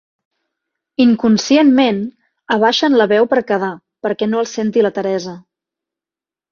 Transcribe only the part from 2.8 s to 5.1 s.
la veu per quedar, perquè no els senti la